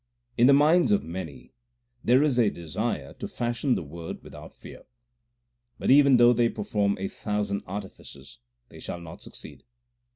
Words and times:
In 0.35 0.47
the 0.47 0.51
minds 0.53 0.91
of 0.91 1.03
many 1.03 1.53
there 2.03 2.23
is 2.23 2.39
a 2.39 2.49
desire 2.49 3.13
to 3.19 3.27
fashion 3.27 3.75
the 3.75 3.83
Word 3.83 4.23
without 4.23 4.55
fear; 4.55 4.85
But 5.77 5.91
even 5.91 6.17
though 6.17 6.33
they 6.33 6.49
perform 6.49 6.97
a 6.99 7.07
thousand 7.07 7.61
artifices 7.67 8.39
they 8.69 8.79
shall 8.79 8.99
not 8.99 9.21
succeed. 9.21 9.63